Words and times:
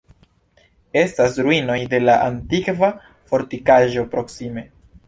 Estas 1.01 1.37
ruinoj 1.47 1.77
de 1.93 2.01
la 2.07 2.17
antikva 2.31 2.93
fortikaĵo 3.35 4.11
proksime. 4.17 4.71